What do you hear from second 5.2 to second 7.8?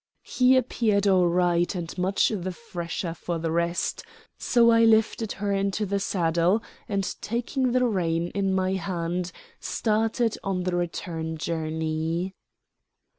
her into the saddle, and taking